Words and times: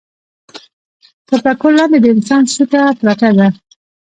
تر 1.27 1.39
پکول 1.45 1.73
لاندې 1.79 1.97
د 2.01 2.05
انسان 2.15 2.43
سوټه 2.53 2.81
پرته 2.99 3.29
ده. 3.37 3.47